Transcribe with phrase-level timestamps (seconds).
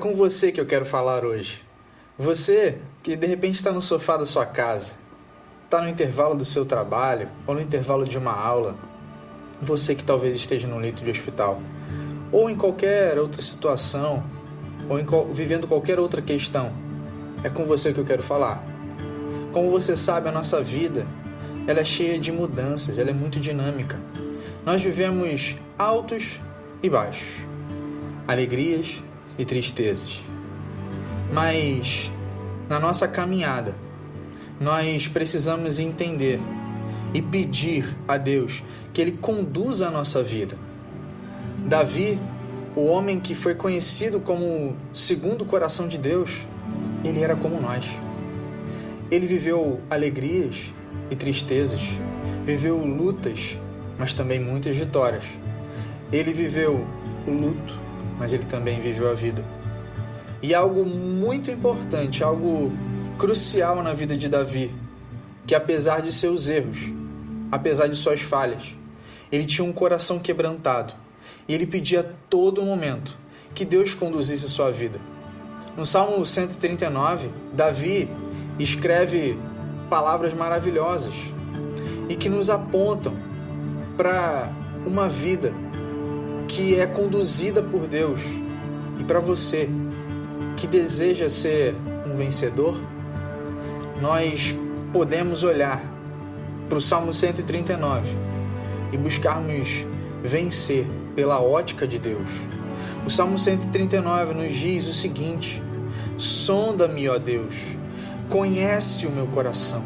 [0.00, 1.62] com você que eu quero falar hoje.
[2.18, 4.94] Você que de repente está no sofá da sua casa,
[5.64, 8.74] está no intervalo do seu trabalho ou no intervalo de uma aula.
[9.60, 11.60] Você que talvez esteja no leito de hospital
[12.32, 14.24] ou em qualquer outra situação
[14.88, 16.72] ou vivendo qualquer outra questão.
[17.44, 18.64] É com você que eu quero falar.
[19.52, 21.06] Como você sabe, a nossa vida
[21.66, 23.98] ela é cheia de mudanças, ela é muito dinâmica.
[24.64, 26.40] Nós vivemos altos
[26.82, 27.42] e baixos,
[28.26, 29.02] alegrias
[29.40, 30.20] e tristezas.
[31.32, 32.12] Mas
[32.68, 33.74] na nossa caminhada,
[34.60, 36.38] nós precisamos entender
[37.14, 38.62] e pedir a Deus
[38.92, 40.56] que Ele conduza a nossa vida.
[41.66, 42.18] Davi,
[42.76, 46.44] o homem que foi conhecido como segundo o coração de Deus,
[47.04, 47.86] ele era como nós.
[49.10, 50.72] Ele viveu alegrias
[51.10, 51.80] e tristezas,
[52.44, 53.58] viveu lutas,
[53.98, 55.24] mas também muitas vitórias.
[56.12, 56.86] Ele viveu
[57.26, 57.78] o luto,
[58.20, 59.42] mas ele também viveu a vida.
[60.42, 62.70] E algo muito importante, algo
[63.18, 64.72] crucial na vida de Davi,
[65.46, 66.92] que apesar de seus erros,
[67.50, 68.76] apesar de suas falhas,
[69.32, 70.92] ele tinha um coração quebrantado
[71.48, 73.18] e ele pedia a todo momento
[73.54, 75.00] que Deus conduzisse sua vida.
[75.76, 78.08] No Salmo 139, Davi
[78.58, 79.38] escreve
[79.88, 81.14] palavras maravilhosas
[82.08, 83.14] e que nos apontam
[83.96, 84.52] para
[84.84, 85.54] uma vida
[86.50, 88.22] que é conduzida por Deus
[88.98, 89.70] e para você
[90.56, 92.78] que deseja ser um vencedor,
[94.00, 94.56] nós
[94.92, 95.80] podemos olhar
[96.68, 98.10] para o Salmo 139
[98.92, 99.86] e buscarmos
[100.22, 102.28] vencer pela ótica de Deus.
[103.06, 105.62] O Salmo 139 nos diz o seguinte:
[106.18, 107.54] Sonda-me, ó Deus,
[108.28, 109.84] conhece o meu coração,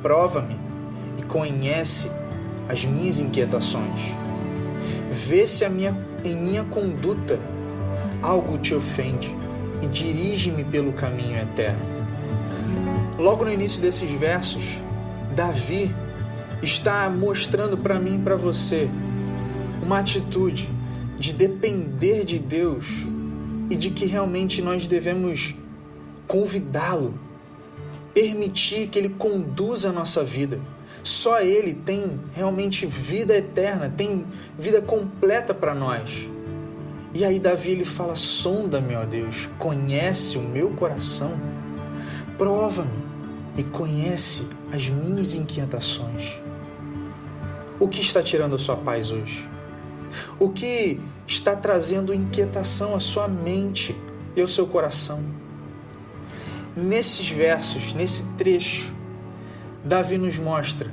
[0.00, 0.56] prova-me
[1.18, 2.08] e conhece
[2.68, 4.27] as minhas inquietações.
[5.10, 7.38] Vê se a minha, em minha conduta
[8.22, 9.34] algo te ofende
[9.82, 11.80] e dirige-me pelo caminho eterno.
[13.18, 14.80] Logo no início desses versos,
[15.34, 15.94] Davi
[16.62, 18.90] está mostrando para mim e para você
[19.82, 20.68] uma atitude
[21.18, 23.04] de depender de Deus
[23.70, 25.54] e de que realmente nós devemos
[26.26, 27.14] convidá-lo,
[28.14, 30.60] permitir que ele conduza a nossa vida.
[31.02, 34.24] Só ele tem realmente vida eterna, tem
[34.58, 36.28] vida completa para nós.
[37.14, 41.32] E aí Davi ele fala: "Sonda-me, ó Deus, conhece o meu coração,
[42.36, 43.08] prova-me
[43.56, 46.40] e conhece as minhas inquietações.
[47.80, 49.48] O que está tirando a sua paz hoje?
[50.38, 53.96] O que está trazendo inquietação à sua mente
[54.36, 55.22] e ao seu coração?
[56.76, 58.92] Nesses versos, nesse trecho,
[59.84, 60.92] Davi nos mostra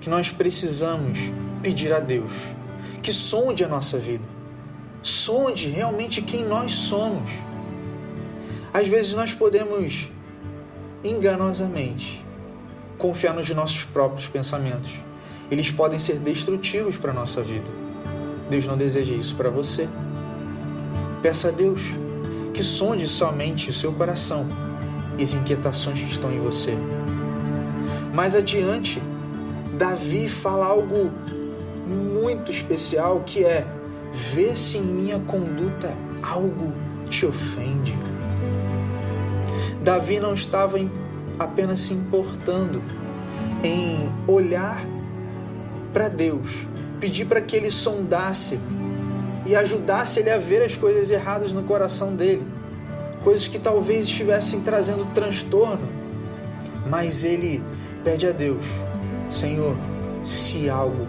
[0.00, 1.18] que nós precisamos
[1.62, 2.32] pedir a Deus
[3.02, 4.24] que sonde a nossa vida,
[5.00, 7.30] sonde realmente quem nós somos.
[8.74, 10.10] Às vezes nós podemos
[11.04, 12.24] enganosamente
[12.98, 14.90] confiar nos nossos próprios pensamentos.
[15.50, 17.70] Eles podem ser destrutivos para a nossa vida.
[18.50, 19.88] Deus não deseja isso para você.
[21.22, 21.80] Peça a Deus
[22.52, 24.46] que sonde somente o seu coração
[25.16, 26.76] e as inquietações que estão em você.
[28.16, 28.98] Mais adiante,
[29.74, 31.10] Davi fala algo
[31.86, 33.66] muito especial que é:
[34.32, 36.72] vê se em minha conduta algo
[37.10, 37.94] te ofende.
[39.82, 40.78] Davi não estava
[41.38, 42.82] apenas se importando
[43.62, 44.82] em olhar
[45.92, 46.66] para Deus,
[46.98, 48.58] pedir para que ele sondasse
[49.44, 52.46] e ajudasse ele a ver as coisas erradas no coração dele,
[53.22, 55.86] coisas que talvez estivessem trazendo transtorno,
[56.88, 57.62] mas ele
[58.06, 58.64] pede a Deus:
[59.28, 59.76] Senhor,
[60.22, 61.08] se algo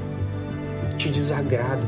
[0.97, 1.84] te desagrada,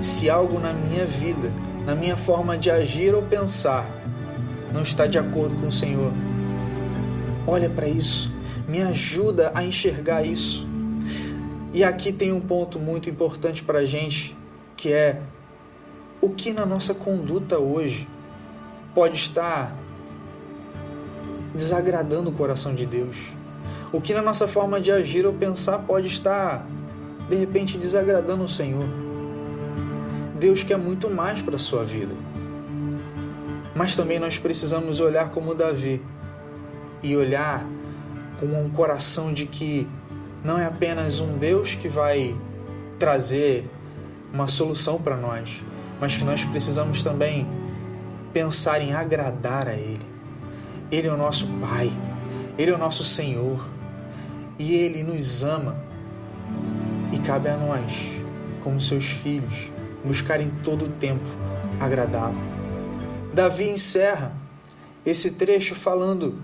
[0.00, 1.52] se algo na minha vida,
[1.84, 3.90] na minha forma de agir ou pensar,
[4.72, 6.12] não está de acordo com o Senhor.
[7.48, 8.32] Olha para isso,
[8.68, 10.68] me ajuda a enxergar isso.
[11.74, 14.36] E aqui tem um ponto muito importante para a gente,
[14.76, 15.20] que é
[16.20, 18.06] o que na nossa conduta hoje
[18.94, 19.76] pode estar
[21.52, 23.37] desagradando o coração de Deus.
[23.90, 26.66] O que na nossa forma de agir ou pensar pode estar,
[27.28, 28.84] de repente, desagradando o Senhor.
[30.38, 32.14] Deus quer muito mais para a sua vida.
[33.74, 36.02] Mas também nós precisamos olhar como Davi
[37.02, 37.64] e olhar
[38.38, 39.88] com um coração de que
[40.44, 42.36] não é apenas um Deus que vai
[42.98, 43.68] trazer
[44.32, 45.62] uma solução para nós,
[45.98, 47.48] mas que nós precisamos também
[48.32, 50.06] pensar em agradar a Ele.
[50.92, 51.90] Ele é o nosso Pai,
[52.58, 53.77] Ele é o nosso Senhor
[54.58, 55.76] e Ele nos ama.
[57.12, 57.92] E cabe a nós,
[58.62, 59.70] como seus filhos,
[60.04, 61.26] buscar em todo o tempo
[61.80, 62.36] agradá-lo.
[63.32, 64.32] Davi encerra
[65.06, 66.34] esse trecho falando: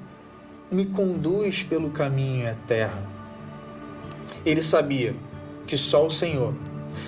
[0.71, 3.03] Me conduz pelo caminho eterno.
[4.45, 5.15] Ele sabia
[5.67, 6.55] que só o Senhor,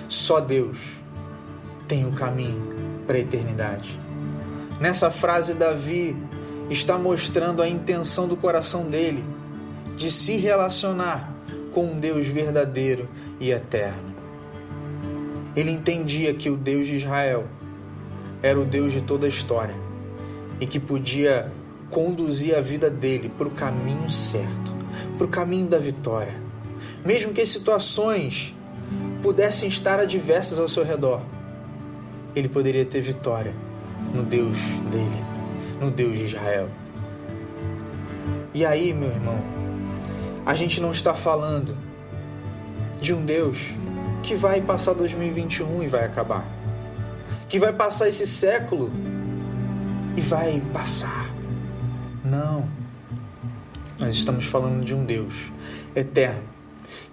[0.09, 0.97] só Deus,
[1.87, 2.75] tem o caminho
[3.05, 3.97] para a eternidade.
[4.79, 6.15] Nessa frase, Davi
[6.69, 9.23] está mostrando a intenção do coração dele
[9.97, 11.33] de se relacionar
[11.71, 13.09] com um Deus verdadeiro
[13.39, 14.15] e eterno.
[15.55, 17.45] Ele entendia que o Deus de Israel
[18.43, 19.75] era o Deus de toda a história
[20.61, 21.51] e que podia
[21.89, 24.75] conduzir a vida dele para o caminho certo,
[25.17, 26.35] para o caminho da vitória.
[27.03, 28.55] Mesmo que as situações
[29.23, 31.21] pudessem estar adversas ao seu redor,
[32.35, 33.53] ele poderia ter vitória
[34.13, 34.57] no Deus
[34.91, 35.23] dele,
[35.81, 36.69] no Deus de Israel.
[38.53, 39.56] E aí, meu irmão,
[40.47, 41.75] a gente não está falando
[43.01, 43.57] de um Deus
[44.23, 46.47] que vai passar 2021 e vai acabar,
[47.49, 48.89] que vai passar esse século
[50.15, 51.29] e vai passar.
[52.23, 52.65] Não.
[53.99, 55.51] Nós estamos falando de um Deus
[55.93, 56.43] eterno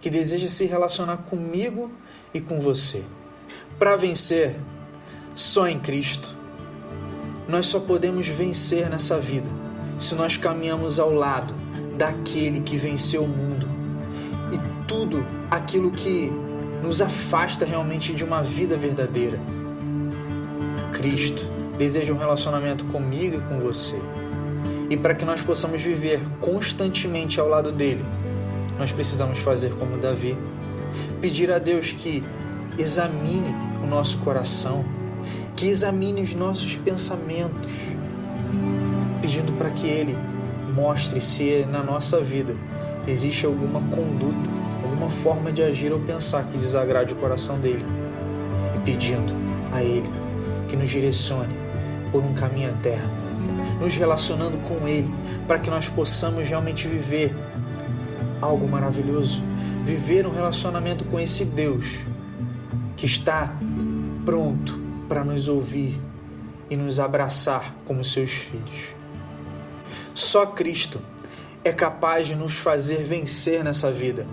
[0.01, 1.91] que deseja se relacionar comigo
[2.33, 3.03] e com você.
[3.81, 4.55] Para vencer,
[5.35, 6.37] só em Cristo.
[7.49, 9.51] Nós só podemos vencer nessa vida
[9.99, 11.64] se nós caminhamos ao lado
[11.97, 13.69] daquele que venceu o mundo
[14.53, 16.31] e tudo aquilo que
[16.83, 19.41] nos afasta realmente de uma vida verdadeira.
[20.93, 21.47] Cristo
[21.79, 23.97] deseja um relacionamento comigo e com você.
[24.91, 28.05] E para que nós possamos viver constantemente ao lado dele,
[28.79, 30.37] nós precisamos fazer como Davi,
[31.21, 32.23] pedir a Deus que
[32.79, 34.85] examine o nosso coração,
[35.57, 37.73] que examine os nossos pensamentos,
[39.23, 40.17] pedindo para que ele
[40.75, 42.55] mostre se na nossa vida.
[43.07, 44.51] Existe alguma conduta,
[44.83, 47.85] alguma forma de agir ou pensar que desagrade o coração dele,
[48.75, 49.33] e pedindo
[49.73, 50.11] a ele
[50.69, 51.55] que nos direcione
[52.11, 53.11] por um caminho eterno,
[53.81, 55.13] nos relacionando com ele,
[55.47, 57.35] para que nós possamos realmente viver
[58.41, 59.43] algo maravilhoso,
[59.85, 62.01] viver um relacionamento com esse Deus
[62.97, 63.55] que está
[64.25, 64.79] pronto
[65.09, 66.01] para nos ouvir
[66.71, 69.04] e nos abraçar como seus filhos.
[70.15, 71.01] Só Cristo
[71.65, 74.27] é capaz de nos fazer vencer nessa vida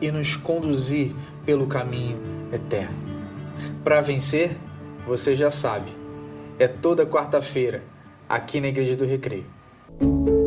[0.00, 1.14] e nos conduzir
[1.44, 2.18] pelo caminho
[2.50, 2.96] eterno.
[3.84, 4.56] Para vencer,
[5.06, 5.92] você já sabe,
[6.58, 7.82] é toda quarta-feira,
[8.26, 10.39] aqui na Igreja do Recreio.